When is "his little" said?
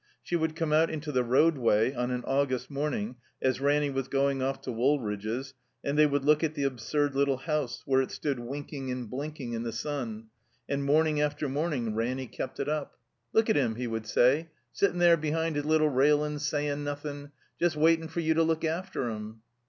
15.55-15.89